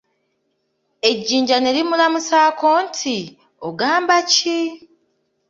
[1.09, 3.17] Ejinja ne limulamusaako nti,
[3.67, 4.59] ogamba ki?